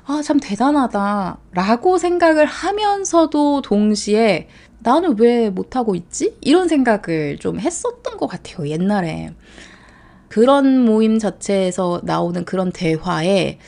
[0.06, 1.38] 아, 참 대단하다.
[1.52, 6.36] 라고 생각을 하면서도 동시에 나는 왜 못하고 있지?
[6.40, 9.32] 이런 생각을 좀 했었던 것 같아요, 옛날에.
[10.28, 13.58] 그런 모임 자체에서 나오는 그런 대화에,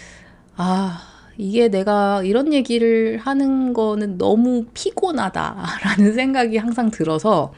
[0.57, 1.03] 아,
[1.37, 7.53] 이게 내가 이런 얘기를 하는 거는 너무 피곤하다라는 생각이 항상 들어서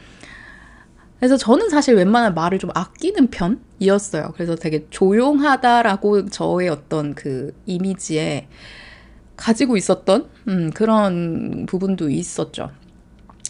[1.18, 4.32] 그래서 저는 사실 웬만한 말을 좀 아끼는 편이었어요.
[4.34, 8.48] 그래서 되게 조용하다라고 저의 어떤 그 이미지에
[9.36, 12.70] 가지고 있었던 음, 그런 부분도 있었죠.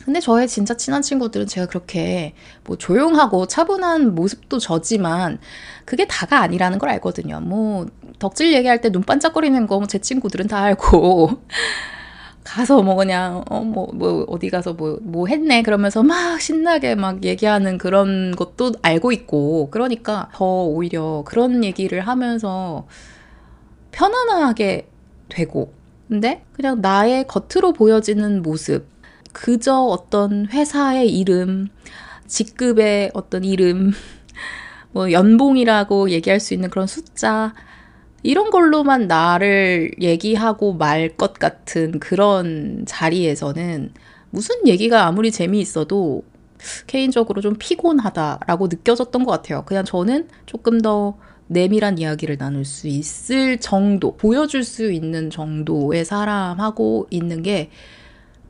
[0.05, 2.35] 근데 저의 진짜 친한 친구들은 제가 그렇게
[2.65, 5.39] 뭐 조용하고 차분한 모습도 저지만
[5.85, 7.41] 그게 다가 아니라는 걸 알거든요.
[7.41, 7.87] 뭐
[8.19, 11.31] 덕질 얘기할 때 눈 반짝거리는 거 제 친구들은 다 알고.
[12.45, 15.63] 가서 뭐 그냥 어뭐뭐 뭐 어디 가서 뭐뭐 뭐 했네?
[15.63, 19.69] 그러면서 막 신나게 막 얘기하는 그런 것도 알고 있고.
[19.71, 22.87] 그러니까 더 오히려 그런 얘기를 하면서
[23.93, 24.89] 편안하게
[25.29, 25.73] 되고.
[26.09, 28.87] 근데 그냥 나의 겉으로 보여지는 모습.
[29.33, 31.69] 그저 어떤 회사의 이름,
[32.27, 33.93] 직급의 어떤 이름,
[34.93, 37.55] 뭐 연봉이라고 얘기할 수 있는 그런 숫자,
[38.27, 43.93] 이런 걸로만 나를 얘기하고 말 것 같은 그런 자리에서는
[44.31, 46.23] 무슨 얘기가 아무리 재미있어도
[46.87, 49.63] 개인적으로 좀 피곤하다라고 느껴졌던 것 같아요.
[49.67, 57.07] 그냥 저는 조금 더 내밀한 이야기를 나눌 수 있을 정도, 보여줄 수 있는 정도의 사람하고
[57.11, 57.71] 있는 게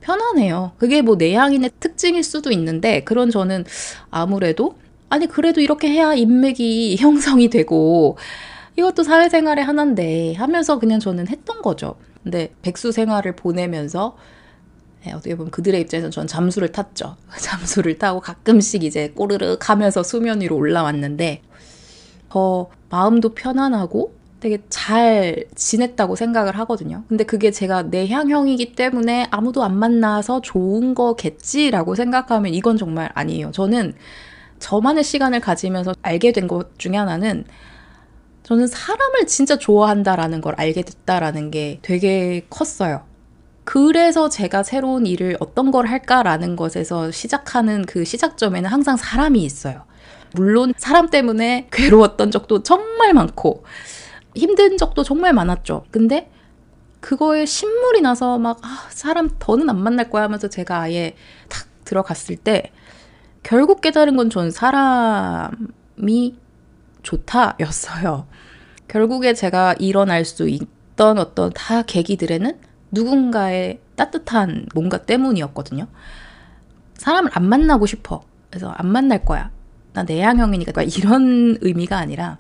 [0.01, 0.73] 편하네요.
[0.79, 3.65] 그게 뭐 내향인의 특징일 수도 있는데, 그런 저는
[4.11, 4.79] 아무래도,
[5.11, 8.17] 아니, 그래도 이렇게 해야 인맥이 형성이 되고,
[8.77, 11.97] 이것도 사회생활의 하나인데, 하면서 그냥 저는 했던 거죠.
[12.23, 14.17] 근데 백수 생활을 보내면서,
[15.05, 17.17] 네, 어떻게 보면 그들의 입장에서 전 잠수를 탔죠.
[17.39, 21.43] 잠수를 타고 가끔씩 이제 꼬르륵 하면서 수면 위로 올라왔는데,
[22.29, 27.05] 더 마음도 편안하고, 되게 잘 지냈다고 생각을 하거든요.
[27.09, 33.51] 근데 그게 제가 내향형이기 때문에 아무도 안 만나서 좋은 거겠지라고 생각하면 이건 정말 아니에요.
[33.53, 33.95] 저는
[34.59, 37.45] 저만의 시간을 가지면서 알게 된 것 중에 하나는
[38.47, 43.03] 저는 사람을 진짜 좋아한다라는 걸 알게 됐다라는 게 되게 컸어요.
[43.65, 49.83] 그래서 제가 새로운 일을 어떤 걸 할까라는 것에서 시작하는 그 시작점에는 항상 사람이 있어요.
[50.33, 53.65] 물론 사람 때문에 괴로웠던 적도 정말 많고,
[54.37, 55.85] 힘든 적도 정말 많았죠.
[55.91, 56.31] 근데
[57.01, 61.17] 그거에 신물이 나서 막 아, 사람 더는 안 만날 거야 하면서 제가 아예
[61.49, 62.71] 탁 들어갔을 때
[63.43, 66.46] 결국 깨달은 건전 사람이
[67.07, 68.27] 좋다였어요.
[68.89, 72.59] 결국에 제가 일어날 수 있던 어떤 다 계기들에는
[72.91, 75.87] 누군가의 따뜻한 뭔가 때문이었거든요.
[76.95, 78.23] 사람을 안 만나고 싶어.
[78.51, 79.51] 그래서 안 만날 거야.
[79.93, 82.39] 나 내향형이니까 그러니까 이런 의미가 아니라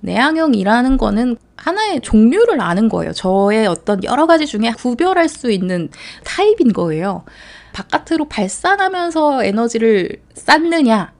[0.00, 3.12] 내향형이라는 거는 하나의 종류를 아는 거예요.
[3.12, 5.88] 저의 어떤 여러 가지 중에 구별할 수 있는
[6.24, 7.24] 타입인 거예요.
[7.72, 11.13] 바깥으로 발산하면서 에너지를 쌓느냐,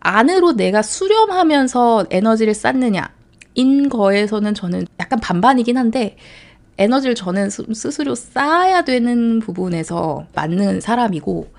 [0.00, 3.12] 안으로 내가 수렴하면서 에너지를 쌓느냐,
[3.54, 6.16] 인 거에서는 저는 약간 반반이긴 한데,
[6.78, 11.52] 에너지를 저는 스스로 쌓아야 되는 부분에서 맞는 사람이고,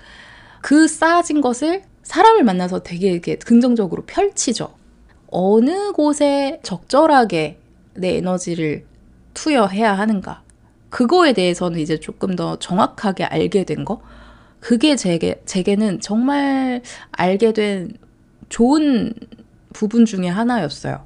[0.61, 4.73] 그 쌓아진 것을 사람을 만나서 되게 이렇게 긍정적으로 펼치죠.
[5.27, 7.59] 어느 곳에 적절하게
[7.93, 8.85] 내 에너지를
[9.33, 10.41] 투여해야 하는가.
[10.89, 14.01] 그거에 대해서는 이제 조금 더 정확하게 알게 된 거.
[14.59, 17.93] 그게 제게, 제게는 정말 알게 된
[18.51, 19.13] 좋은
[19.73, 21.05] 부분 중에 하나였어요.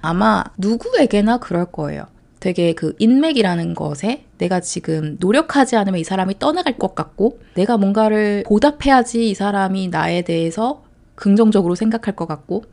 [0.00, 2.06] 아마 누구에게나 그럴 거예요.
[2.40, 8.44] 되게 그 인맥이라는 것에 내가 지금 노력하지 않으면 이 사람이 떠나갈 것 같고 내가 뭔가를
[8.46, 10.84] 보답해야지 이 사람이 나에 대해서
[11.16, 12.64] 긍정적으로 생각할 것 같고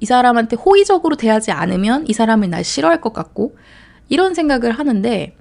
[0.00, 3.58] 이 사람한테 호의적으로 대하지 않으면 이 사람이 날 싫어할 것 같고
[4.08, 5.36] 이런 생각을 하는데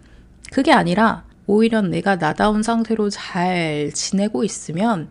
[0.52, 5.08] 그게 아니라 오히려 내가 나다운 상태로 잘 지내고 있으면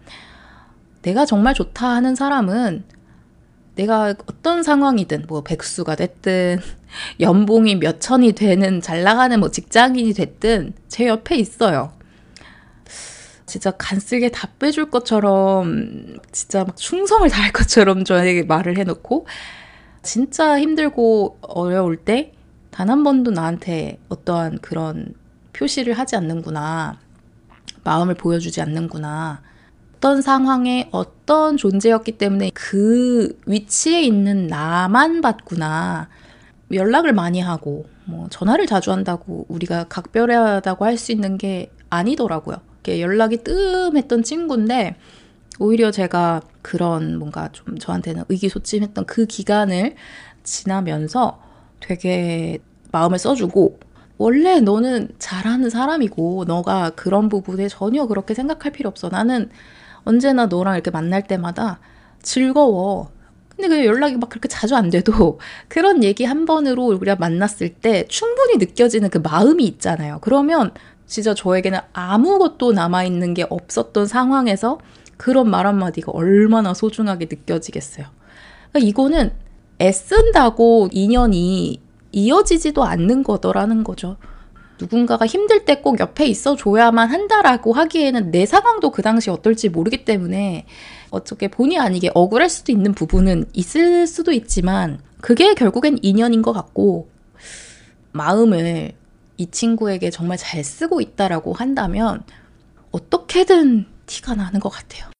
[1.02, 2.84] 내가 정말 좋다 하는 사람은
[3.74, 6.60] 내가 어떤 상황이든 뭐 백수가 됐든
[7.20, 11.92] 연봉이 몇 천이 되는 잘 나가는 뭐 직장인이 됐든 제 옆에 있어요.
[13.44, 19.26] 진짜 간쓸게 다 빼줄 것처럼 진짜 막 충성을 다할 것처럼 저에게 말을 해놓고
[20.02, 22.36] 진짜 힘들고 어려울 때
[22.76, 25.14] 단 한 번도 나한테 어떠한 그런
[25.54, 26.98] 표시를 하지 않는구나.
[27.84, 29.40] 마음을 보여주지 않는구나.
[29.96, 36.08] 어떤 상황에 어떤 존재였기 때문에 그 위치에 있는 나만 봤구나.
[36.70, 42.58] 연락을 많이 하고, 뭐, 전화를 자주 한다고 우리가 각별하다고 할 수 있는 게 아니더라고요.
[42.88, 44.96] 연락이 뜸했던 친구인데,
[45.58, 49.94] 오히려 제가 그런 뭔가 좀 저한테는 의기소침했던 그 기간을
[50.44, 51.40] 지나면서
[51.80, 52.58] 되게
[52.92, 53.80] 마음을 써주고,
[54.18, 59.08] 원래 너는 잘하는 사람이고, 너가 그런 부분에 전혀 그렇게 생각할 필요 없어.
[59.08, 59.48] 나는
[60.06, 61.78] 언제나 너랑 이렇게 만날 때마다
[62.22, 63.10] 즐거워.
[63.50, 65.38] 근데 그 연락이 막 그렇게 자주 안 돼도
[65.68, 70.18] 그런 얘기 한 번으로 우리가 만났을 때 충분히 느껴지는 그 마음이 있잖아요.
[70.22, 70.72] 그러면
[71.06, 74.78] 진짜 저에게는 아무것도 남아있는 게 없었던 상황에서
[75.16, 78.06] 그런 말 한마디가 얼마나 소중하게 느껴지겠어요.
[78.70, 79.32] 그러니까 이거는
[79.80, 81.80] 애쓴다고 인연이
[82.12, 84.16] 이어지지도 않는 거더라는 거죠.
[84.78, 90.04] 누군가가 힘들 때 꼭 옆에 있어 줘야만 한다라고 하기에는 내 상황도 그 당시 어떨지 모르기
[90.04, 90.66] 때문에
[91.10, 97.08] 어떻게 본의 아니게 억울할 수도 있는 부분은 있을 수도 있지만 그게 결국엔 인연인 것 같고
[98.12, 98.92] 마음을
[99.36, 102.24] 이 친구에게 정말 잘 쓰고 있다라고 한다면
[102.90, 105.10] 어떻게든 티가 나는 것 같아요.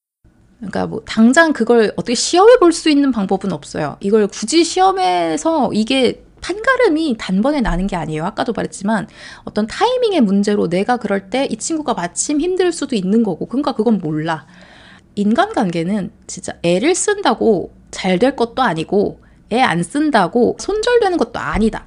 [0.59, 3.99] 그러니까 뭐 당장 그걸 어떻게 시험해 볼 수 있는 방법은 없어요.
[4.01, 8.25] 이걸 굳이 시험해서 이게 판가름이 단번에 나는 게 아니에요.
[8.25, 9.09] 아까도 말했지만
[9.45, 13.99] 어떤 타이밍의 문제로 내가 그럴 때 이 친구가 마침 힘들 수도 있는 거고 그러니까 그건
[13.99, 14.47] 몰라.
[15.15, 19.21] 인간관계는 진짜 애를 쓴다고 잘 될 것도 아니고
[19.53, 21.87] 애 안 쓴다고 손절되는 것도 아니다.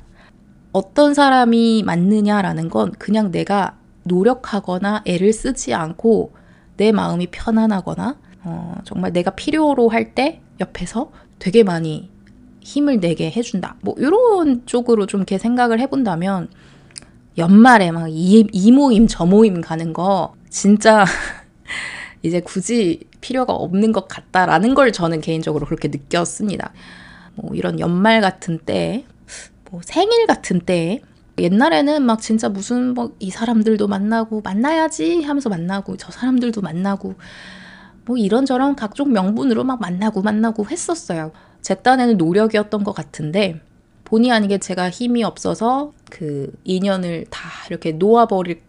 [0.72, 6.34] 어떤 사람이 맞느냐라는 건 그냥 내가 노력하거나 애를 쓰지 않고
[6.78, 12.10] 내 마음이 편안하거나 어, 정말 내가 필요로 할 때 옆에서 되게 많이
[12.62, 13.76] 힘을 내게 해준다.
[13.82, 16.50] 뭐 이런 쪽으로 좀 이렇게 생각을 해본다면
[17.38, 21.06] 연말에 막 이, 이 모임 저 모임 가는 거 진짜
[22.22, 26.74] 이제 굳이 필요가 없는 것 같다라는 걸 저는 개인적으로 그렇게 느꼈습니다.
[27.36, 29.06] 뭐 이런 연말 같은 때,
[29.70, 31.02] 뭐 생일 같은 때,
[31.38, 37.16] 옛날에는 막 진짜 무슨 뭐 이 사람들도 만나고 만나야지 하면서 만나고 저 사람들도 만나고
[38.06, 41.32] 뭐 이런저런 각종 명분으로 막 만나고 만나고 했었어요.
[41.62, 43.62] 제 딴에는 노력이었던 것 같은데
[44.06, 48.62] 본의 아니게 제가 힘이 없어서 그 인연을 다 이렇게 놓아버릴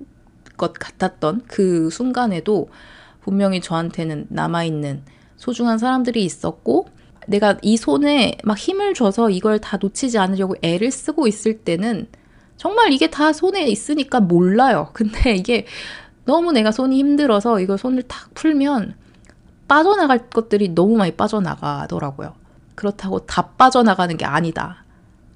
[0.56, 2.68] 것 같았던 그 순간에도
[3.22, 5.02] 분명히 저한테는 남아있는
[5.36, 6.88] 소중한 사람들이 있었고
[7.26, 12.08] 내가 이 손에 막 힘을 줘서 이걸 다 놓치지 않으려고 애를 쓰고 있을 때는
[12.56, 14.90] 정말 이게 다 손에 있으니까 몰라요.
[14.92, 15.66] 근데 이게
[16.26, 18.94] 너무 내가 손이 힘들어서 이걸 손을 탁 풀면
[19.66, 22.34] 빠져나갈 것들이 너무 많이 빠져나가더라고요.
[22.80, 24.86] 그렇다고 다 빠져나가는 게 아니다.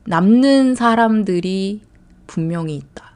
[0.07, 1.83] 남는 사람들이
[2.27, 3.13] 분명히 있다.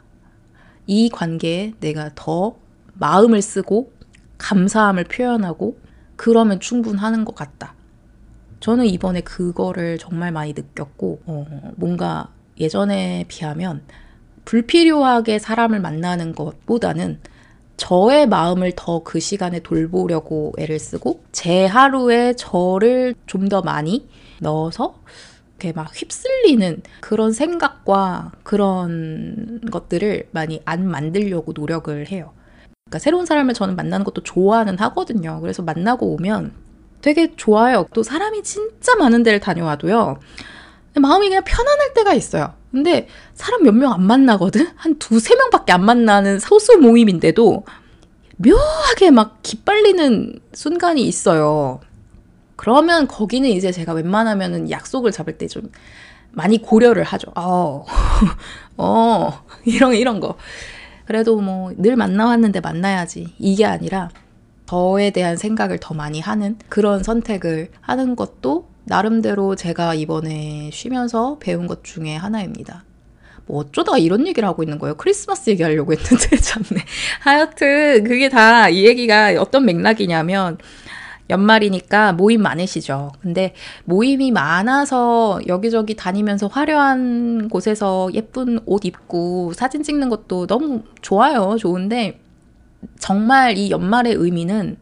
[0.86, 2.56] 이 관계에 내가 더
[2.92, 3.90] 마음을 쓰고
[4.36, 5.78] 감사함을 표현하고
[6.16, 7.72] 그러면 충분하는 것 같다.
[8.60, 12.28] 저는 이번에 그거를 정말 많이 느꼈고, 어, 뭔가
[12.60, 13.82] 예전에 비하면
[14.44, 17.20] 불필요하게 사람을 만나는 것보다는
[17.78, 24.08] 저의 마음을 더 그 시간에 돌보려고 애를 쓰고 제 하루에 저를 좀 더 많이
[24.40, 25.00] 넣어서
[25.58, 32.32] 이렇게 막 휩쓸리는 그런 생각과 그런 것들을 많이 안 만들려고 노력을 해요.
[32.86, 35.40] 그러니까 새로운 사람을 저는 만나는 것도 좋아는 하거든요.
[35.40, 36.52] 그래서 만나고 오면
[37.02, 37.86] 되게 좋아요.
[37.94, 40.18] 또 사람이 진짜 많은 데를 다녀와도요.
[41.00, 42.54] 마음이 그냥 편안할 때가 있어요.
[42.70, 44.68] 근데 사람 몇 명 안 만나거든?
[44.76, 47.64] 한 두세 명밖에 안 만나는 소수 모임인데도
[48.36, 51.80] 묘하게 막 기빨리는 순간이 있어요.
[52.56, 55.70] 그러면 거기는 이제 제가 웬만하면은 약속을 잡을 때 좀
[56.32, 57.32] 많이 고려를 하죠.
[57.36, 57.84] 어,
[58.76, 59.32] 어,
[59.64, 60.36] 이런, 이런 거.
[61.06, 63.34] 그래도 뭐 늘 만나왔는데 만나야지.
[63.38, 64.10] 이게 아니라
[64.66, 71.66] 저에 대한 생각을 더 많이 하는 그런 선택을 하는 것도 나름대로 제가 이번에 쉬면서 배운
[71.66, 72.84] 것 중에 하나입니다.
[73.46, 74.96] 뭐 어쩌다 이런 얘기를 하고 있는 거예요.
[74.96, 76.84] 크리스마스 얘기하려고 했는데 참네.
[77.20, 80.58] 하여튼 그게 다 이 얘기가 어떤 맥락이냐면
[81.30, 83.12] 연말이니까 모임 많으시죠.
[83.20, 91.56] 근데 모임이 많아서 여기저기 다니면서 화려한 곳에서 예쁜 옷 입고 사진 찍는 것도 너무 좋아요.
[91.58, 92.20] 좋은데
[92.98, 94.78] 정말 이 연말의 의미는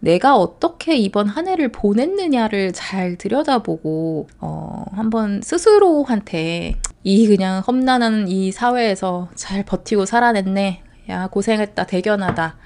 [0.00, 8.52] 내가 어떻게 이번 한 해를 보냈느냐를 잘 들여다보고, 어, 한번 스스로한테 이 그냥 험난한 이
[8.52, 10.82] 사회에서 잘 버티고 살아냈네.
[11.10, 11.86] 야, 고생했다.
[11.86, 12.56] 대견하다.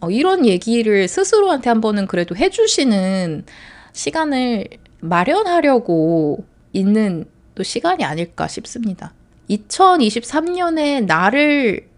[0.00, 3.44] 어, 이런 얘기를 스스로한테 한 번은 그래도 해주시는
[3.92, 4.66] 시간을
[5.00, 9.12] 마련하려고 있는 또 시간이 아닐까 싶습니다.
[9.50, 11.88] 2023년에 나를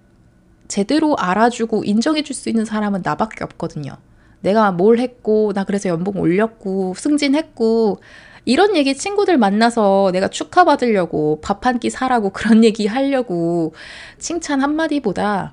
[0.69, 3.97] 제대로 알아주고 인정해줄 수 있는 사람은 나밖에 없거든요.
[4.41, 8.01] 내가 뭘 했고, 나 그래서 연봉 올렸고, 승진했고,
[8.45, 13.75] 이런 얘기 친구들 만나서 내가 축하받으려고 밥 한 끼 사라고 그런 얘기 하려고
[14.19, 15.53] 칭찬 한마디보다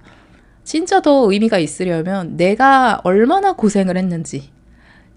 [0.63, 4.51] 진짜 더 의미가 있으려면 내가 얼마나 고생을 했는지,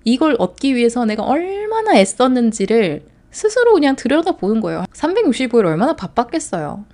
[0.04, 4.84] 이걸 얻기 위해서 내가 얼마나 애썼는지를 스스로 그냥 들여다보는 거예요.
[4.94, 6.84] 365일 얼마나 바빴겠어요.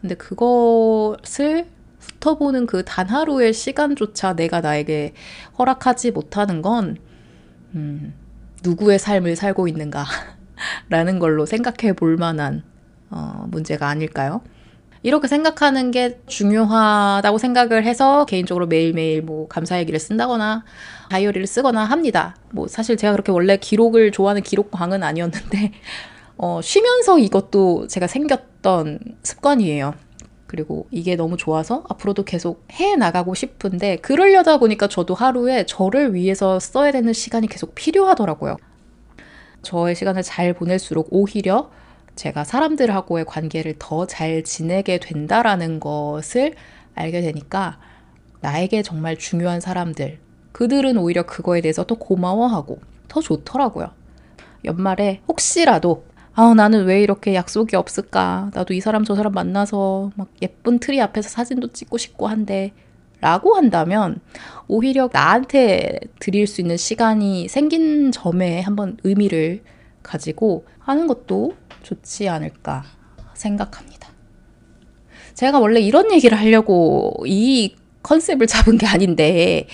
[0.00, 1.66] 근데 그것을
[2.20, 5.14] 훑어보는 그 단 하루의 시간조차 내가 나에게
[5.58, 6.96] 허락하지 못하는 건,
[7.74, 8.14] 음,
[8.62, 10.04] 누구의 삶을 살고 있는가?
[10.88, 12.62] 라는 걸로 생각해 볼 만한,
[13.10, 14.42] 어, 문제가 아닐까요?
[15.04, 20.64] 이렇게 생각하는 게 중요하다고 생각을 해서 개인적으로 매일매일 뭐 감사 얘기를 쓴다거나
[21.10, 22.36] 다이어리를 쓰거나 합니다.
[22.50, 25.72] 뭐 사실 제가 그렇게 원래 기록을 좋아하는 기록광은 아니었는데
[26.36, 29.94] 어, 쉬면서 이것도 제가 생겼던 습관이에요.
[30.48, 36.58] 그리고 이게 너무 좋아서 앞으로도 계속 해 나가고 싶은데 그러려다 보니까 저도 하루에 저를 위해서
[36.58, 38.56] 써야 되는 시간이 계속 필요하더라고요.
[39.62, 41.70] 저의 시간을 잘 보낼수록 오히려
[42.16, 46.54] 제가 사람들하고의 관계를 더 잘 지내게 된다라는 것을
[46.94, 47.78] 알게 되니까
[48.40, 50.18] 나에게 정말 중요한 사람들,
[50.52, 53.90] 그들은 오히려 그거에 대해서 더 고마워하고 더 좋더라고요.
[54.64, 56.04] 연말에 혹시라도
[56.40, 58.52] 아, 나는 왜 이렇게 약속이 없을까?
[58.54, 62.70] 나도 이 사람 저 사람 만나서 막 예쁜 트리 앞에서 사진도 찍고 싶고 한데
[63.20, 64.20] 라고 한다면
[64.68, 69.64] 오히려 나한테 드릴 수 있는 시간이 생긴 점에 한번 의미를
[70.04, 72.84] 가지고 하는 것도 좋지 않을까
[73.34, 74.08] 생각합니다.
[75.34, 77.74] 제가 원래 이런 얘기를 하려고 이
[78.04, 79.66] 컨셉을 잡은 게 아닌데,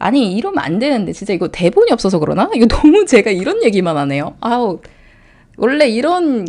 [0.00, 2.50] 아니, 이러면 안 되는데, 진짜 이거 대본이 없어서 그러나?
[2.54, 4.36] 이거 너무 제가 이런 얘기만 하네요.
[4.40, 4.80] 아우,
[5.58, 6.46] 원래 이런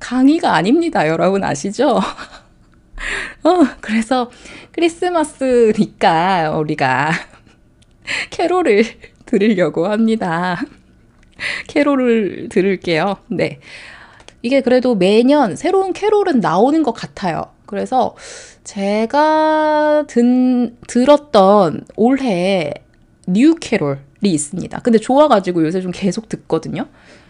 [0.00, 1.06] 강의가 아닙니다.
[1.06, 1.98] 여러분 아시죠?
[3.44, 4.30] 어, 그래서
[4.72, 7.12] 크리스마스니까 우리가
[8.30, 8.84] 캐롤을
[9.26, 10.60] 들으려고 합니다.
[11.66, 13.18] 캐롤을 들을게요.
[13.28, 13.60] 네.
[14.40, 17.50] 이게 그래도 매년 새로운 캐롤은 나오는 것 같아요.
[17.66, 18.16] 그래서
[18.64, 22.72] 제가 든, 들었던 올해
[23.26, 24.78] new 캐롤이 있습니다.
[24.80, 26.86] 근데 좋아가지고 요새 좀 계속 듣거든요.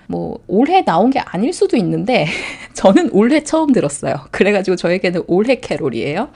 [0.09, 2.26] 뭐, 올해 나온 게 아닐 수도 있는데,
[2.74, 4.16] 저는 올해 처음 들었어요.
[4.32, 6.30] 그래가지고 저에게는 올해 캐롤이에요.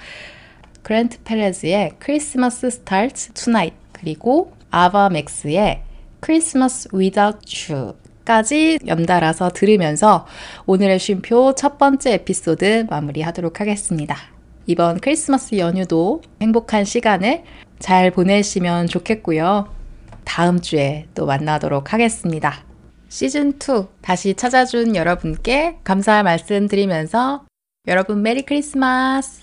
[0.83, 5.83] 그랜트 페레즈의 Christmas Starts Tonight, 그리고 아바 맥스의
[6.21, 7.41] 크리스마스 Without
[8.25, 10.27] 까지 연달아서 들으면서
[10.67, 14.17] 오늘의 쉼표 첫 번째 에피소드 마무리하도록 하겠습니다.
[14.67, 17.43] 이번 크리스마스 연휴도 행복한 시간을
[17.81, 19.69] 잘 보내시면 좋겠고요.
[20.25, 22.72] 다음 주에 또 만나도록 하겠습니다.
[23.13, 27.45] 시즌2 다시 찾아준 여러분께 감사의 말씀 드리면서
[27.87, 29.42] 여러분 메리 크리스마스!